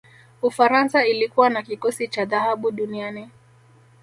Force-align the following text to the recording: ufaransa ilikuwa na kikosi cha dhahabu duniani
ufaransa 0.41 1.05
ilikuwa 1.05 1.49
na 1.49 1.61
kikosi 1.61 2.07
cha 2.07 2.25
dhahabu 2.25 2.71
duniani 2.71 3.29